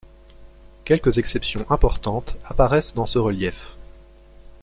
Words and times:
Quelques 0.83 1.19
exceptions 1.19 1.63
importantes 1.69 2.35
apparaissent 2.45 2.95
dans 2.95 3.05
ce 3.05 3.19
relief. 3.19 3.75